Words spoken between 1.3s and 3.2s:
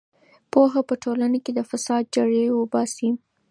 کې د فساد جرړې وباسي.